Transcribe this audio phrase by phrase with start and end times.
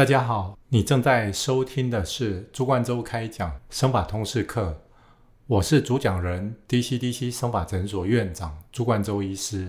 [0.00, 4.74] 大家好，你正在收听的是朱冠洲开讲生法通识课，
[5.46, 9.68] 我是主讲人 DCDC 生法诊所院长朱冠洲医师。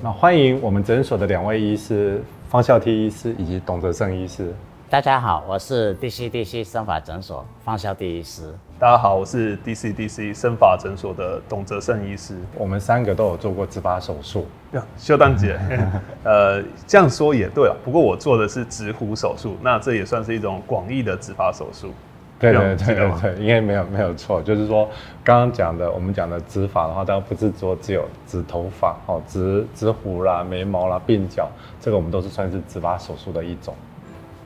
[0.00, 4.54] 那欢迎我们诊所的两位医师方孝悌医师以及董泽胜医师。
[4.90, 8.54] 大家好，我是 DCDC 生法诊所方孝第医师。
[8.78, 12.34] 大家好，我是 DCDC 生法诊所的董泽胜医师。
[12.56, 14.46] 我们三个都有做过植发手术。
[14.96, 15.60] 秀丹姐，
[16.24, 17.76] 呃，这样说也对啊。
[17.84, 21.92] 不过我做的是植胡手术，那这也算是一种广义的植发手术。
[22.38, 24.88] 对对对对对，因为没有没有错，就是说
[25.22, 31.46] 刚刚讲的，我们讲的植发的话，当然不是说只有植头发哦，植植胡啦、眉毛啦、鬓角，
[31.78, 33.74] 这个我们都是算是植发手术的一种。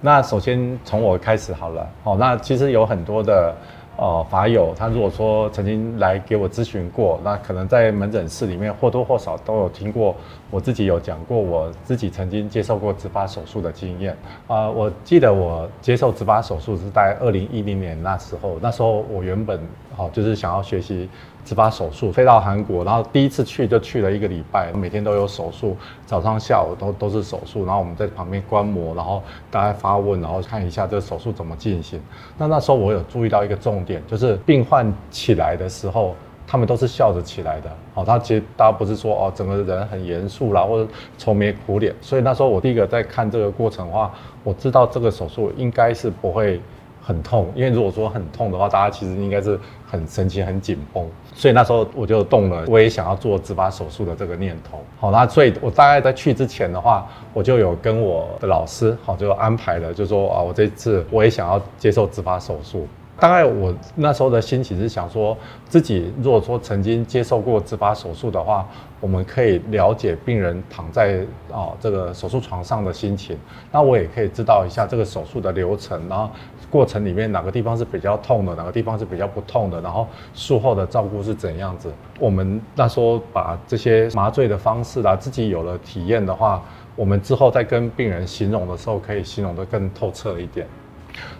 [0.02, 3.54] 那首先从我开始好了，哦，那其实有很多的。
[3.98, 10.16] 呃，法友他如果说曾经来给我咨询过，那可能在门诊室里面或多或少都有听过，
[10.50, 14.16] 我自己有讲过我自己曾经接受过植发手术的经验。
[14.46, 19.60] 啊，我记得我接受植发手术是在二零一零年那时候，那时候我原本
[19.96, 21.08] 哦就是想要学习。
[21.44, 25.76] 植发手术飞到韩国，然后第一次去就去了一个礼拜，每天都有手术，
[26.06, 29.20] 早上下午都都是手术，然后我们在旁边观摩，然后
[29.50, 32.00] 大家发问，然后看一下这个手术怎么进行。
[32.38, 36.14] 那那时候我有注意到一个重点，就是病患起来的时候，
[36.46, 37.68] 他们都是笑着起来的。
[37.92, 41.92] 好，他其实大家不是说哦，整个人很严肃啦，或者愁眉苦脸。
[42.00, 46.60] 所以那时候我第一个在看这个过程的话，我知道这个手术应该是不会。
[47.02, 49.58] 很痛，因为如果说很痛的话，大家其实应该是
[49.90, 54.80] 很神经很紧绷，所以那时候我就动了，我也想要做植发手术的这个念头。
[55.00, 62.86] 好，那所以我大概在去之前的话，我就有跟我的老师好就安排了，就说啊，我这次我也想要接受植发手术。
[63.22, 68.66] 大概我那时候的心情是想说，自己如果说曾经接受过植发手术的话，
[68.98, 73.38] 我们可以了解病人躺在啊这个手术床上的心情，
[73.70, 76.28] 那我也可以知道一下这个手术的流程，然后
[76.68, 81.92] 过程里面哪个地方是比较痛的，哪个地方是比较不痛的，然后术后的照顾是怎样子。
[82.18, 86.60] 我们那时候把这些麻醉的方式啦，自己有了体验的话，
[86.96, 90.66] 我们之后再跟病人形容的时候，可以形容得更透彻一点。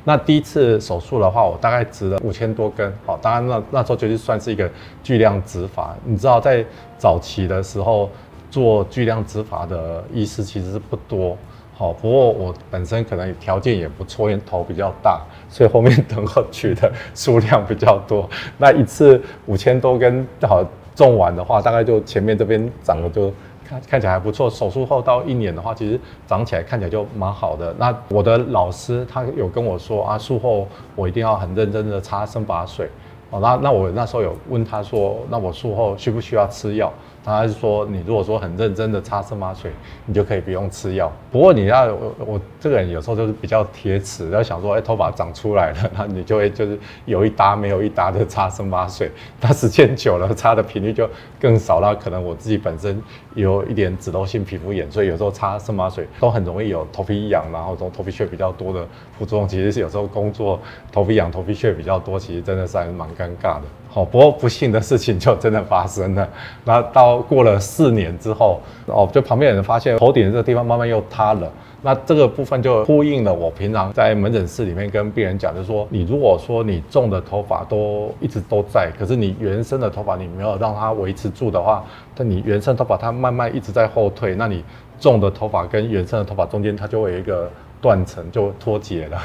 [0.04, 4.70] 那第一次手术的话，我大概植了五千多根，好，当然那那时候就是算是一个
[5.02, 5.94] 巨量植发。
[6.04, 6.64] 你知道，在
[6.98, 8.10] 早期的时候
[8.50, 11.36] 做巨量植发的医师其实是不多，
[11.74, 18.28] 好，不过我本身可能条件也不错，因为头比较大，所以后面等候取的数量比较多。
[18.58, 23.32] 那一次五千多根，好种完的话，大概就前面这边长了就。
[23.80, 27.74] 看起来还不错，手术后到一年的话，其实长起来看起来就蛮好的。
[27.78, 32.88] 那我的老师他有跟我说啊，术后我一定要很认真的擦生发水。
[33.30, 36.92] 哦，那那我那时候有问他说，那我术后需不需要吃药？
[37.24, 39.70] 他是说，你如果说很认真的擦生发水，
[40.06, 41.10] 你就可以不用吃药。
[41.30, 49.10] 不过你要我我这个人有时候就是比较铁齿，要想说，哎，头发长出来了，那你就会就是有一搭没有一搭的擦生发水。
[49.40, 51.08] 它时间久了，擦的频率就
[51.40, 51.94] 更少了。
[51.94, 53.00] 可能我自己本身
[53.34, 58.84] 有一点脂漏性皮肤炎，所以有时候擦生发水都很容易有头皮痒，然后头头皮屑比较多的
[59.16, 59.46] 副作用。
[59.46, 60.58] 其实是有时候工作
[60.90, 63.62] 头皮痒、头皮屑比较多，其实真的是还蛮尴尬的。
[63.88, 66.26] 好，不过不幸的事情就真的发生了。
[66.64, 71.50] 那 到过了四年之后，哦，就旁边有人发现头顶这个地方慢慢又塌了。
[71.84, 81.84] 那这个部分就呼应了我平常在门诊室里面跟病人讲，就说，你如果说你种的头发都一直都在，可是你原生的头发你没有让它维持住的话，
[82.16, 84.62] 那你原生头发它慢慢一直在后退，那你
[85.00, 87.50] 种的头发跟原生的头发中间它就会有一个
[87.80, 89.20] 断层，就脱节了。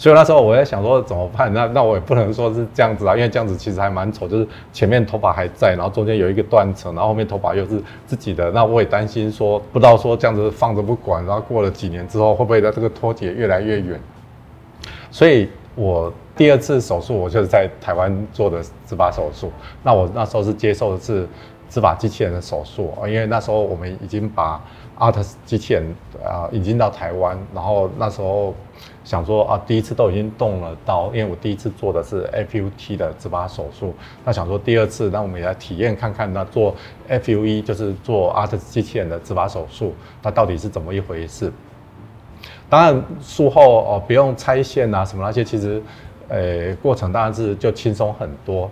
[0.00, 1.52] 所以那时候我在想说怎么办？
[1.52, 8.50] 那那我也不能说是这样子啊，因为这样子其实还蛮丑，就是前面头发还在，然后中间有一个断层，然后后面头发又是自己的。
[8.52, 14.00] 那我也担心说，不知道说这样子放着不管，然后过了几年之后，会不会在这个脱节越来越远？
[15.10, 19.52] 所以我第二次手术，我就是在台湾做的植发手术。
[19.82, 21.28] 那我那时候是接受的是
[21.70, 24.62] 植发机器人的手术啊，因为那时候我们已经把
[24.98, 28.52] Arts 机器人啊引进到台湾，然后那时候。
[29.02, 33.94] 想说啊，第一次都已经动了刀，因为我第一次做的是 FUT 的植发手术。
[34.24, 36.74] 那想说第二次，那我们也来体验看看，那做
[37.08, 41.50] FUE 就是做 ART 机器人的植发手术，那到底是怎么一回事？
[42.68, 45.82] 当然术后哦，不用拆线啊什么那些，其实
[46.28, 48.70] 呃过程当然是就轻松很多。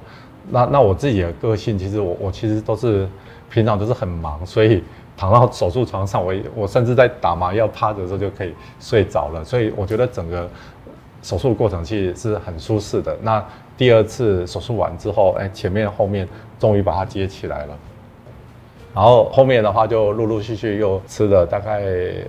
[0.51, 3.09] 那那我自己的个性，其实我我其实都是
[3.51, 4.83] 平常都是很忙，所以。
[5.21, 10.49] 躺到手术床上，我我甚至在打麻药趴着的时候就可以睡着了，所以我觉得整个
[11.25, 13.19] 手术过程其实是很舒适的。
[13.21, 13.45] 那
[13.77, 16.29] 第二次手术完之后，哎，前面后面
[16.61, 17.77] 终于把它接起来了。
[18.95, 21.83] 然后后面的话就陆陆续续又吃了大概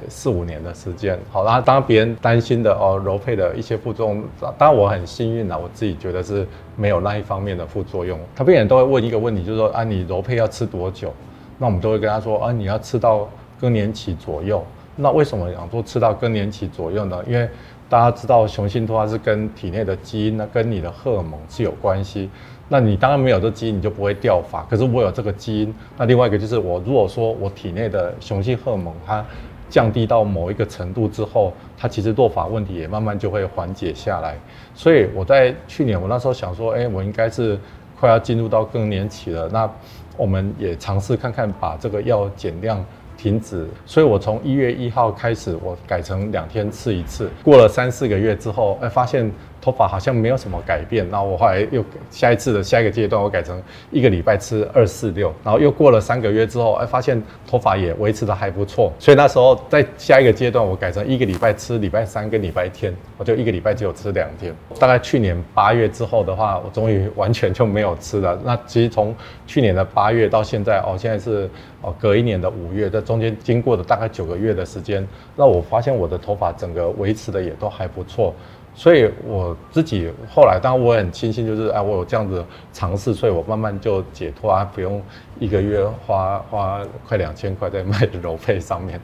[0.08, 1.18] 四五年的时间。
[1.32, 4.24] 好，然后当别人担心的哦柔配的一些副作用，
[4.58, 6.46] 当然我很幸运啦，我自己觉得是
[6.76, 8.20] 没有那一方面的副作用。
[8.36, 11.12] 他病人都会问一个问题，就是说啊你柔配要吃多久？
[11.58, 13.28] 那我们都会跟他说啊你要吃到
[13.60, 14.64] 更年期左右。
[14.96, 17.24] 那为什么想说吃到更年期左右呢？
[17.26, 17.50] 因为
[17.88, 22.30] 大家知道雄性脱发是跟体内的基因呢，跟你的荷尔蒙是有关系。
[22.72, 24.64] 那你当然没有这基因，你就不会掉发。
[24.70, 25.74] 可是我有这个基因。
[25.98, 29.26] 那另外一个就是，我如果说我体内的雄性荷尔蒙它
[29.70, 34.38] 降低到某一个程度之后，它其实落发问题也慢慢就会缓解下来。
[34.76, 37.60] 所以我在去年我那时候想说，哎，我应该是
[38.00, 39.50] 快要进入到更年期了。
[39.50, 39.68] 那
[40.16, 42.86] 我们也尝试看看把这个药减量
[43.18, 43.68] 停止。
[43.88, 47.32] 所以我从一月一号开始，我改成两天吃一次。
[47.44, 49.32] 过了三四个月之后，哎，发现。
[49.62, 53.62] 头发好像没有什么改变，那我后来又下一次的下一个阶段，我改成
[53.92, 64.54] 一个礼拜吃二四六，然后又过了三个月之后，哎，发现头发也维持的还不错，所以那时候在下一个阶段，我改成一个礼拜吃礼拜三跟礼拜天，我就一个礼拜只有吃两天。
[64.80, 68.40] 大概去年八月之后的话，我终于完全就没有吃了。
[68.46, 69.14] 那其实从
[69.46, 71.50] 去年的八月到现在，哦，现在是
[71.82, 75.06] 哦隔一年的五月，在中间经过的大概九个月的时间，
[75.36, 78.34] 那我发现我的头发整个维持的也都还不错。
[78.80, 82.42] 所以我自己后来，当然我很庆幸，就是哎，我有这样子
[82.72, 85.02] 尝试，所以我慢慢就解脱啊，不用
[85.38, 88.98] 一个月花花快两千块在卖柔配上面。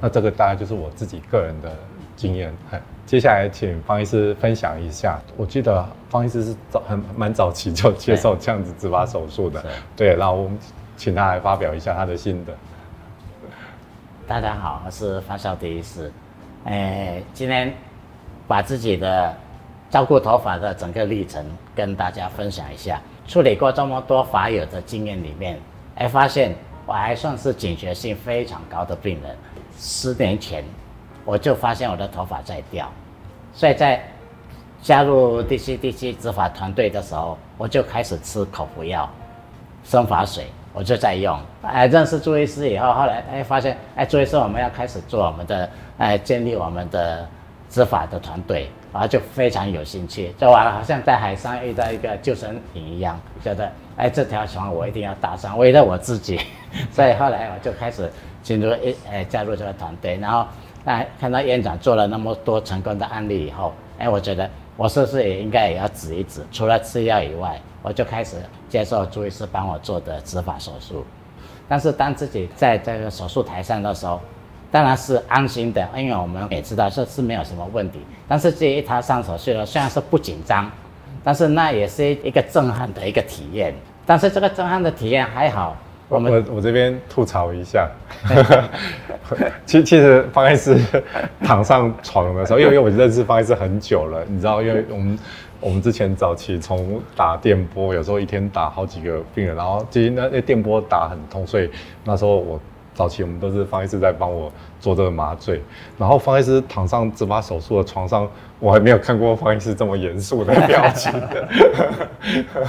[0.00, 1.74] 那这个大概就是我自己个人的
[2.14, 2.54] 经验。
[3.04, 5.20] 接下来请方医师分享一下。
[5.36, 9.60] 我记得方医师是早很蛮早期就接受这样子植发手术的，
[9.96, 10.14] 对。
[10.14, 10.56] 然后我们
[10.96, 12.54] 请他来发表一下他的心得。
[14.24, 16.12] 大家好，我是方少迪医师。
[16.64, 17.74] 哎，今天。
[18.48, 19.34] 把自己的
[19.90, 21.44] 照顾头发的整个历程
[21.74, 23.00] 跟大家分享一下。
[23.26, 25.58] 处理过这么多发友的经验里面，
[25.96, 26.54] 哎，发现
[26.86, 29.36] 我还算是警觉性非常高的病人。
[29.76, 30.62] 十年前
[31.24, 32.88] 我就发现我的头发在掉，
[33.52, 34.00] 所以在
[34.80, 39.10] 加入 DCDC 执法团队的时候，我就开始吃口服药、
[39.82, 41.36] 生发水，我就在用。
[41.62, 45.68] 哎，认识朱医师以后，后来哎发现，哎，朱医师我们要开始做我们的，
[45.98, 47.28] 哎，建立我们的。
[47.76, 56.40] 执法的团队，然后就非常有兴趣，就完了，好像在海上遇到一个救生艇一样，觉得哎，这条船我一定要搭上，为了我自己，
[56.90, 58.10] 所以后来我就开始
[58.42, 60.46] 进入一哎加入这个团队，然后
[60.86, 66.42] 哎看到院长做了那么多成功的案例以后，哎，我觉得我是不是也应该也要指一指？
[66.50, 68.36] 除了吃药以外，我就开始
[68.70, 71.04] 接受朱医师帮我做的执法手术，
[71.68, 74.18] 但是当自己在这个手术台上的时候。
[74.76, 77.98] 当然是安心的，因为我们也知道这是没有什么问题。
[78.28, 80.70] 但是这一他上手术了，虽然是不紧张，
[81.24, 83.72] 但是那也是一个震撼的一个体验。
[84.04, 85.74] 但是这个震撼的体验还好，
[86.10, 87.88] 我们我这边吐槽一下，
[89.64, 90.78] 其其实方医师
[91.42, 95.18] 躺上床的时候，因为因为我认识方医师很久了，你知道，因为我们
[95.58, 101.70] 我们之前早期从打电波，有时候一天打好几个病人，然后其实那那电波打很痛，所以
[102.04, 102.60] 那时候我。
[102.96, 104.50] 早期我们都是方医师在帮我
[104.80, 105.60] 做这个麻醉，
[105.98, 108.26] 然后方医师躺上植发手术的床上，
[108.58, 111.46] 我还没有看过方医师这么严肃的表情的。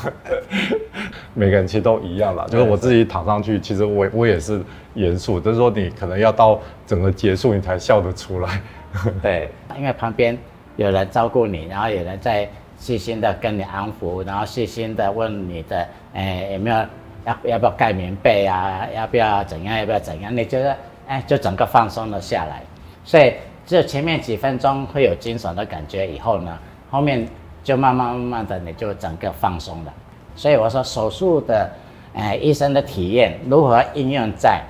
[1.33, 4.61] 每个人其实都一样啦，就是我自己躺上去，其实我我也是
[4.95, 8.61] 严肃，就是说你可能要到整个结束你才笑得出来。
[9.23, 10.37] 对，因为旁边
[10.75, 16.85] 有人照顾你，然后有人在细心的跟你安抚，然后细心的问你的，哎有没有。
[17.27, 18.87] 要要不要盖棉被啊？
[18.95, 19.77] 要不要怎样？
[19.77, 20.35] 要不要怎样？
[20.35, 20.75] 你觉得，
[21.07, 22.61] 哎，就整个放松了下来。
[23.03, 23.33] 所以，
[23.65, 26.57] 就前面几分钟会有惊悚的感觉，以后呢，
[26.89, 27.27] 后面
[27.65, 29.93] 就慢慢慢慢的，你就整个放松了。
[30.37, 31.69] 所以我说，手术的，
[32.15, 34.61] 哎，医生的体验如何应用在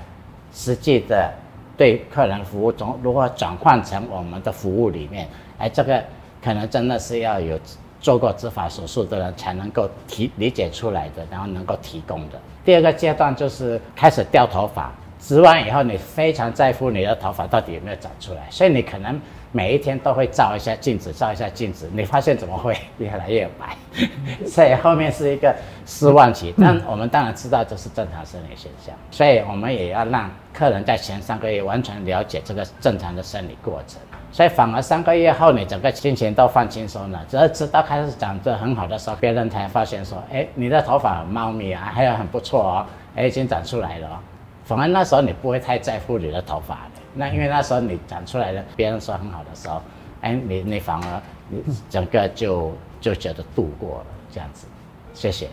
[0.51, 1.31] 实际的
[1.77, 5.27] 对客人服务中，如何转换成我们的服务里面？
[5.59, 6.03] 哎，这个
[6.43, 7.59] 可能真的是要有。
[7.99, 12.39] 做过植发手术的人才能够提理解出来的，然后能够提供的。
[12.63, 19.19] 第二个阶段就是开始掉头发，植完以后你非常在乎你的头发到底有没有长出来，所以你可能
[19.57, 23.75] 每一天都会照一下镜子，照一下镜子，你发现怎么会 越来越白？
[24.45, 25.51] 所以后面是一个
[25.83, 26.53] 失望期。
[26.61, 33.99] 但我们当然知道这是正常生理现象，所以我们也要让客人在前三个月完全了解这个正常的生理过程。
[34.31, 37.25] 所以反而三个月后，你整个心情都放轻松了。
[37.27, 42.85] 只要直到开始长得很好的时候，别人才发现说：“哎，你的头发很茂密啊，还有很不错哦，
[43.15, 44.21] 哎，已经长出来了。”
[44.65, 46.77] 反而那时候你不会太在乎你的头发。
[47.17, 49.81] 那因为那时候你长出来了，别人说很好的时候，
[50.21, 52.71] 哎，你你反而你整个就
[53.01, 54.67] 就觉得度过了这样子。
[55.13, 55.47] 谢谢。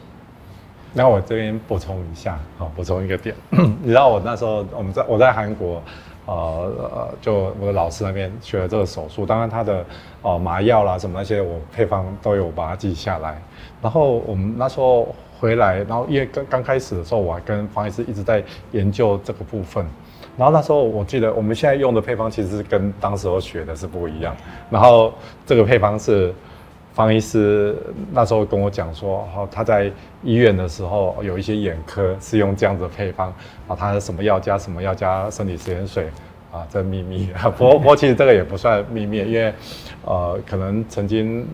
[0.92, 3.34] 那我这边补充一下，好，补充一个点。
[3.82, 5.82] 你知道我那时候我们在我在韩国，
[6.26, 9.84] 呃呃，就我的老师那边学了这个手术，当然他的
[10.22, 13.40] 哦麻药啦什么那些我配方都有把它记下来。
[13.82, 19.84] 然后我们那时候回来，然后因为刚刚开始的时候，我还跟方医师一直在研究这个部分。
[20.36, 24.36] 然后那时候我记得我们现在用的配方其实是跟当时候学的是不一样。
[24.70, 25.12] 然后
[25.46, 26.34] 这个配方是。
[26.94, 27.76] 方医师
[28.12, 29.90] 那时候跟我讲说，哦，他在
[30.22, 33.34] 医院的时候有一些眼科是用这样子的配方，
[33.66, 36.08] 啊，他什么药加什么药加生理食盐水，
[36.54, 37.28] 啊，这秘密。
[37.58, 39.52] 不过不过其实这个也不算秘密，因为，
[40.04, 41.44] 呃，可能曾经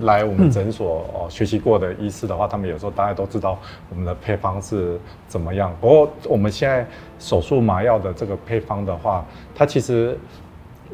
[0.00, 3.56] 来我们诊所哦学习过的医师的话，他们有时候大家都知道
[3.88, 4.98] 我们的配方是
[5.28, 5.72] 怎么样。
[5.80, 6.84] 不过我们现在
[7.20, 9.24] 手术麻药的这个配方的话，
[9.54, 10.18] 它其实。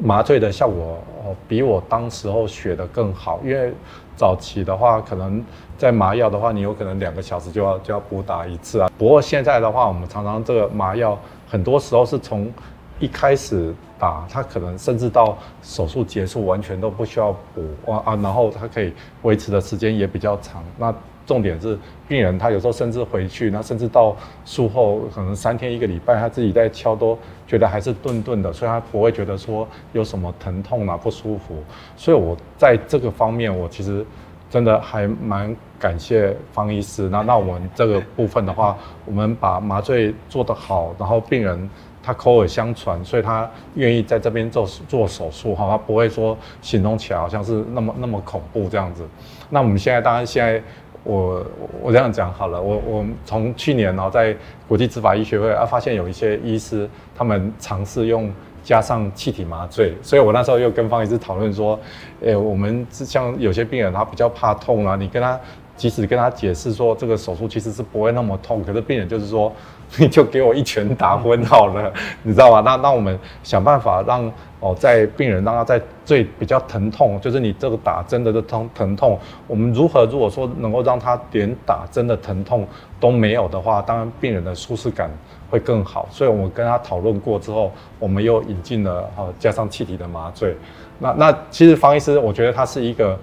[0.03, 3.73] 麻醉的效果哦，比我当时候学的更好，因为
[4.17, 5.41] 早期的话，可能
[5.79, 8.91] 在麻药的话，你有可能两个小时就要就要补打一次啊。
[8.99, 11.17] 不过现在的话，我们常常这个麻药
[11.47, 12.53] 很多时候是从
[13.01, 20.63] 一开始打，他可能甚至到手术结束完全都不需要补啊啊，然后他可以维持的时间也比较长。
[20.79, 20.95] 那
[21.27, 31.57] 重点是病人他有时候甚至回去，那甚至到术后可能三天一个礼拜，他自己在敲都觉得还是顿顿的，所以他不会觉得说有什么疼痛啊不舒服。
[31.97, 34.05] 所以我在这个方面，我其实
[34.51, 37.09] 真的还蛮感谢方医师。
[37.09, 41.71] 那那我们这个部分的话，我们把麻醉做得好，然后病人
[42.05, 49.07] 他口耳相传，所以他愿意在这边做做手术哈，他不会说形容起来好像是那么那么恐怖这样子。
[49.51, 50.63] 那我们现在当然现在。
[51.07, 51.45] 我
[51.83, 54.35] 我这样讲好了，我我从去年哦，在
[54.67, 58.33] 国际执法医学会啊，发现有一些医师他们尝试用
[58.63, 61.79] 加上气体麻醉，所以我那时候又跟方医师讨论说，
[62.23, 65.39] 诶，我们像有些病人他比较怕痛啊，你跟他
[65.77, 69.53] 即使跟他解释说这个手术其实是不会那么痛，可是病人就是说。
[69.99, 72.61] 你 就给我一拳打昏好了，你知道吗？
[72.65, 82.67] 那那我们想办法让哦，在病人让他在最比较疼痛，就是你这个打针的这疼疼痛，我们如何如果说能够让他连打针的疼痛
[82.99, 85.11] 都没有的话，当然病人的舒适感
[85.51, 86.09] 会更好。
[86.11, 90.57] 所以我们跟他讨论过之后，我们又引进了哦加上气体的麻醉。
[90.99, 93.19] 那那其实方医师，我觉得他是一个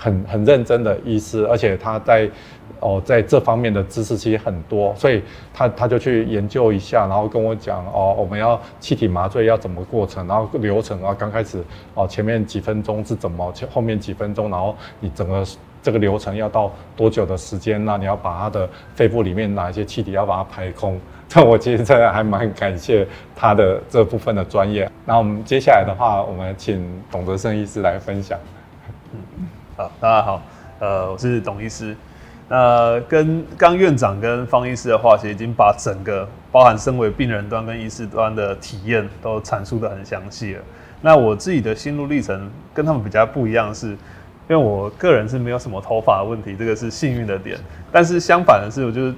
[0.00, 2.30] 很很认真的医师，而且他在。
[2.78, 15.44] 哦，在这方面的知识其实很多，所以他他就去研究一下，然后跟我讲哦，我们要气体麻醉要怎么过程，然后流程啊，刚开始哦前面几分钟是怎么，后面几分钟，然后你整个
[15.82, 17.84] 这个流程要到多久的时间？
[17.84, 20.98] 那你要把他的肺部里面哪一些气体要把它排空？
[21.28, 24.90] 这我其实真的还蛮感谢他的这部分的专业。
[25.04, 28.38] 那我们接下来的话，我们请董德胜医师来分享。
[29.80, 30.42] 嗯，好，大家好，
[30.78, 31.96] 呃，我是董医师。
[32.48, 40.62] 那跟刚院长跟方医师的话，其实已经把整个包含身为病人端跟医师端的体验都阐述的很详细了。
[41.00, 43.96] 那我自己的心路历程跟他们比较不一样，是因
[44.48, 47.58] 为我个人是没有什么头发的问题，这个是幸运的点。
[47.90, 49.14] 但是相反的是，我就是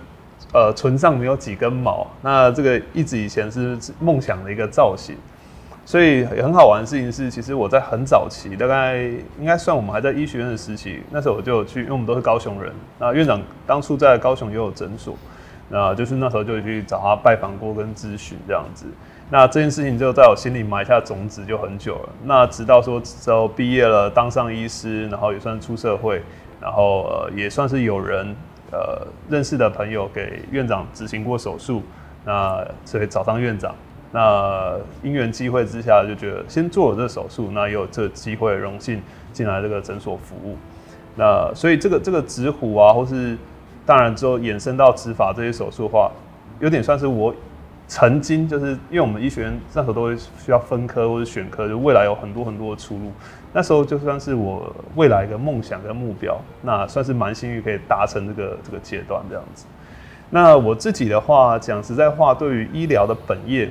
[0.52, 5.16] 呃唇上没有几根毛，那这个一直以前是梦想的一个造型。
[5.84, 9.02] 所以很好玩的事情是，其实我在很早期，大概
[9.38, 12.72] 应该算我们还在医学院的时期，那时候我就去，因为我们都是高雄人。
[13.00, 15.16] 那院长当初在高雄也有诊所，
[15.68, 18.86] 那就是那时候就去找他拜访过跟咨询这样子。
[19.28, 22.08] 那这件事情就在我心里埋下种子就很久了。
[22.24, 26.22] 那直到说之后毕业了，当上医师，然后也算出社会，
[26.60, 28.34] 然后呃也算是有人
[28.70, 31.82] 呃认识的朋友给院长执行过手术，
[32.24, 33.74] 那所以找上院长。
[34.14, 39.00] 那因缘机会之下，就觉得先做了这个手术，那也有这机会荣幸
[39.33, 40.54] 进来这个诊所服务。
[41.16, 43.38] 那所以这个这个植虎啊，或是
[43.87, 46.12] 当然之后衍生到植法这些手术的话，
[46.61, 47.35] 有点算是我
[47.88, 53.11] 曾经就是因为我们医学院那时候都会需要分科或者选科，就未来有很多很多的出路。
[53.54, 59.64] 那时候就算是我未来一个梦想跟目标，那算是蛮幸运可以达成这个这个阶段这样子。
[60.28, 63.71] 那我自己的话讲实在话，对于医疗的本业。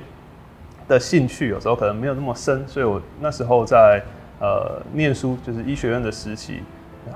[0.91, 4.03] 的兴趣有时候可能没有那么深，所以我那时候在
[4.41, 6.59] 呃念书，就是医学院的实习，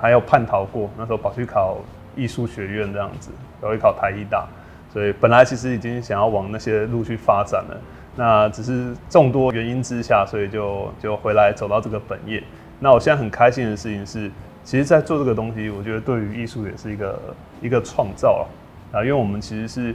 [0.01, 1.79] 还有叛逃过，那时候跑去考
[2.15, 4.47] 艺术学院这样子，然后考台医大，
[4.93, 7.77] 所以本来其实已经想要往那些路去发展了，
[8.15, 12.41] 那只是众多原因之下，所以就就回来走到这个本业。
[12.79, 14.31] 那我现在很开心的事情是，
[14.63, 17.19] 其实，在做这个东西，我觉得对于艺术也是一个
[17.61, 18.47] 一个创造
[18.93, 19.93] 啊，因为我们其实是。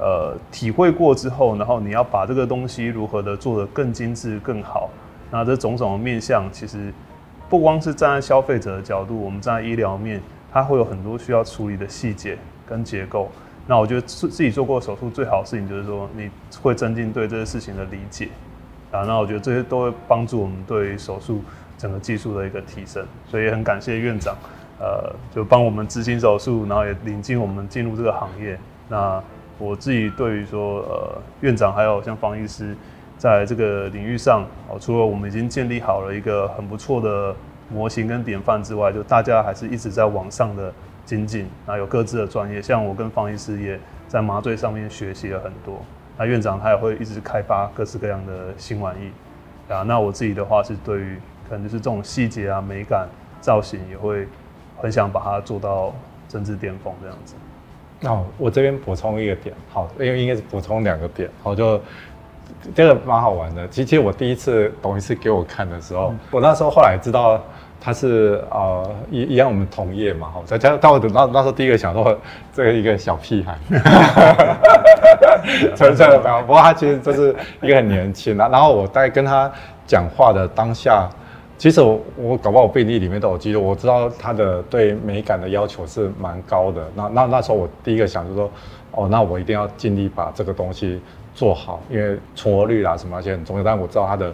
[0.00, 4.88] 呃，体会过之后，然后你要把这个东西如何的做得更精致、更好，
[5.30, 6.90] 那这种种的面向，其实
[7.50, 10.18] 不光是站在消费者的角度，我们站在医疗面，
[10.50, 13.28] 它会有很多需要处理的细节跟结构。
[13.66, 16.30] 那我觉得自自己做过手术最好的事情就是说，你
[16.62, 18.30] 会增进对这些事情的理解
[18.90, 19.02] 啊。
[19.02, 21.44] 那我觉得这些都会帮助我们对于手术
[21.76, 23.04] 整个技术的一个提升。
[23.28, 24.34] 所以也很感谢院长，
[24.80, 28.58] 呃，就帮我们执行手术，然后也领进我们进入这个行业。
[28.88, 29.22] 那
[29.60, 32.76] 我自己对于说，呃，院长还有像方医师，
[33.16, 37.36] 在这个领域上，哦，除了我们已经建立好了一个很不错的
[37.68, 40.72] 模型跟典范之外，就大家还是一直在往上的。
[41.06, 45.82] 精进啊，有各自的专业，像我跟方医师也在麻醉上面学习了很多。
[46.16, 49.10] 那院长他也会一直开发各式各样的新玩意
[49.72, 49.82] 啊。
[49.82, 51.16] 那我自己的话是对于
[51.48, 53.08] 可能就是这种细节啊、美感、
[53.40, 54.28] 造型也会
[54.76, 55.92] 很想把它做到
[56.28, 57.34] 政治巅峰这样子。
[58.00, 61.80] 那我这边补充一个点，好，因为应该是补充两个点，好，就
[62.74, 63.68] 这个蛮好玩的。
[63.68, 67.40] 其实我第一次董医师给我看的时候，我那时候后来知道。
[67.82, 72.14] 他是呃一一样我们同业嘛哈，再加到等到那时候第一个想到
[72.52, 73.56] 这个一个小屁孩，
[75.74, 78.46] 真的不过他其实就是一个很年轻的。
[78.50, 79.50] 然后我在跟他
[79.86, 81.08] 讲话的当下，
[81.60, 86.90] 其实我我搞不好我病历里面都有记录，我知道他的对美感的要求是蛮高的。
[86.94, 88.50] 那那那时候我第一个想就是说，
[88.92, 90.98] 哦，那我一定要尽力把这个东西
[91.34, 93.62] 做好，因为存活率啦什么那些很重要。
[93.62, 94.32] 但我知道他的。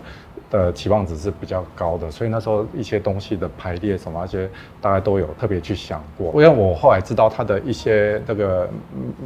[0.50, 4.48] 的期望值是比较高的，所以那时候一些东西的排列什么那些，
[4.80, 6.28] 大概都有特别去想过。
[6.34, 8.68] 因为我后来知道他的一些那个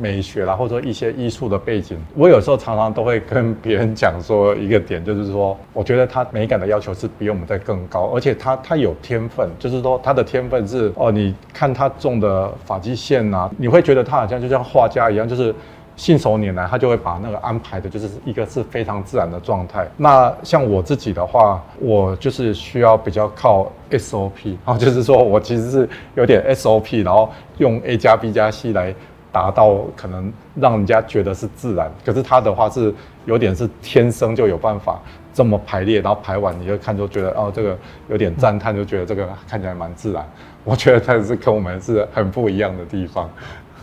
[0.00, 15.54] 美学啦，或者说一些艺术的背景，我有时候常常都会跟别人讲说一个点，就是说，我觉得他美感的要求是比我们在更高，而且他他有天分，就是说他的天分是哦，你看他种的发际线啊，你会觉得他好像就像画家一样，就是。
[16.00, 19.86] 信手拈来，他就会把那个安排的，就是一个是非常自然的状态。
[19.98, 28.94] 那像我自己的话，我就是需要比较靠 SOP，然后就是说我其实是有点 SOP，然后用 A 加 B 加 C 来
[29.30, 31.92] 达到可能让人家觉得是自然。
[32.02, 32.94] 可是他的话是
[33.26, 34.98] 有点是天生就有办法
[35.34, 37.76] 这么排列，然后排完你就看就觉得哦，这个
[38.08, 40.26] 有点赞叹，就觉得这个看起来蛮自然。
[40.64, 43.28] 我觉得他是跟我们是很不一样的地方。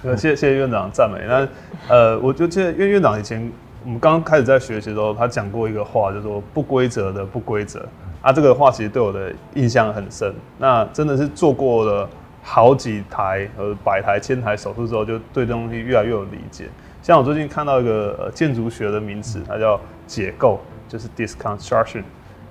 [0.04, 1.20] 谢谢谢院长赞美。
[1.28, 1.48] 那
[1.88, 3.52] 呃，我就记得，因为院长以前
[3.84, 7.86] 我们刚刚开始在学习的时候，他讲过一个话，就说不规则的不规则。
[8.22, 10.34] 啊，这个话其实对我的印象很深。
[10.58, 12.10] 那真的是做过了
[12.42, 16.66] 好几台呃百台千台手术之后，就对这东西越来越有理解。
[17.02, 22.04] 像我最近看到一个呃建筑学的名词，它叫解构，就是 disconstruction。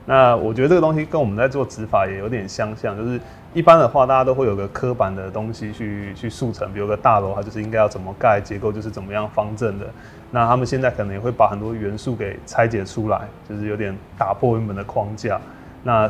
[0.06, 3.20] 那我觉得这个东西跟我们在做指法也有点相像，就是
[3.56, 9.86] 一般的话，大家都会有个刻板的东西去去速成，比如个大楼，它就是应该要怎么盖，结构就是怎么样方正的。
[10.30, 15.40] 那他们现在可能也会把很多元素给拆解出来，就是有点打破原本的框架。
[15.82, 16.06] 那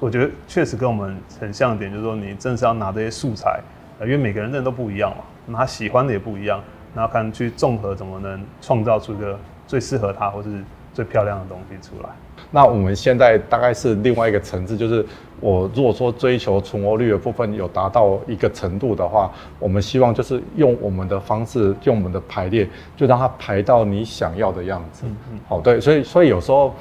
[0.00, 3.60] 我觉得确实跟我们很像的点，就是说你正是要拿这些素材，
[4.00, 6.60] 因为每个人的都不一样嘛，那他喜欢的也不一样，
[6.96, 10.64] 然后看去综合怎么能创造出一个最适合他或是
[10.98, 12.08] 最漂亮的东西出来。
[12.50, 15.06] 那我们现在大概是另外一个层次，就是
[15.38, 19.30] 我如果说追求存活率的部分有达到一个程度的话，
[19.60, 25.04] 我们希望就是用我们的方式，用我们的排列，就让它排到你想要的样子。
[25.06, 25.38] 嗯嗯。
[25.46, 26.74] 好，对，所以所以有时候，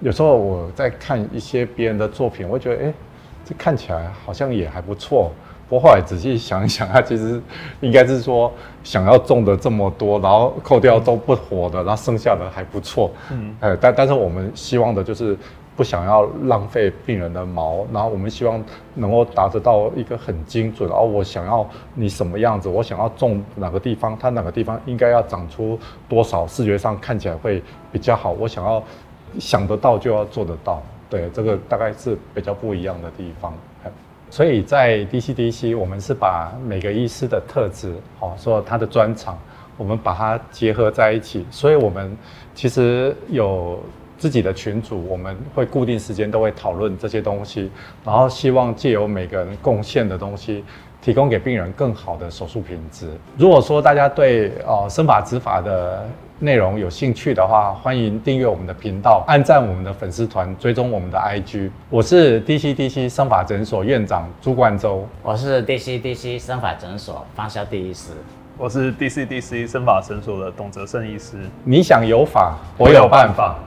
[0.00, 2.92] 有时候我在看一些别人的作品，我会觉得，哎，
[3.46, 5.32] 这看起来好像也还不错。
[5.68, 7.40] 不过后来仔细想一想，他其实
[7.80, 13.10] 应该是说想要种的这么多，然后扣掉都不活的，然后剩下的还不错。
[13.30, 15.36] 嗯，哎，但但是我们希望的就是
[15.74, 18.62] 不想要浪费病人的毛，然后我们希望
[18.94, 20.88] 能够达得到一个很精准。
[20.90, 28.32] 哦，我想要你什么样子，我想要种哪个地方，它哪个地方应该要长出多少，视觉上看起来会比较好。
[28.32, 28.82] 我想要
[29.38, 33.52] 想得到就要做得到，对，这个大概是比较不一样的地方。
[34.34, 39.38] 所以在 DCDC，我们是把每个医师的特质，好说他的专长，
[39.76, 41.46] 我们把它结合在一起。
[41.52, 42.18] 所以我们
[42.52, 43.80] 其实有
[44.18, 47.70] 自己的群组，我们会固定时间都会讨论这些东西，
[48.04, 50.64] 然后希望借由每个人贡献的东西。
[51.04, 53.10] 提供给病人更好的手术品质。
[53.36, 61.68] 如果说大家对哦生法执法的内容有兴趣的话，欢迎订阅我们的频道，按赞我们的粉丝团，追踪我们的 IG。
[61.90, 68.12] 我是 DCDC 生法诊所院长朱冠洲，我是 DCDC 生法诊所方肖第医师，
[68.56, 71.36] 我是 DCDC 生法诊所的董泽胜医师。
[71.64, 73.58] 你想有法，我有办法。